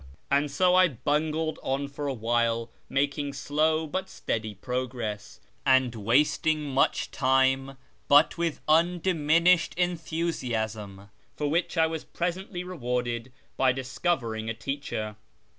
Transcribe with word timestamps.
And 0.31 0.49
so 0.49 0.73
I 0.73 0.87
bungled 0.87 1.59
on 1.61 1.87
for 1.87 2.07
a 2.07 2.13
while, 2.15 2.71
making 2.89 3.33
slow 3.33 3.85
but 3.85 4.09
steady 4.09 4.55
progress, 4.55 5.39
and 5.63 5.93
wasting 5.93 6.63
much 6.73 7.11
time, 7.11 7.77
but 8.07 8.35
with 8.35 8.61
undiminished 8.67 9.75
enthusiasm; 9.77 11.11
for 11.35 11.51
which 11.51 11.77
I 11.77 11.85
was 11.85 12.03
presently 12.03 12.63
rewarded 12.63 13.31
by 13.57 13.71
discovering 13.73 14.49
a 14.49 14.55
teacher. 14.55 15.17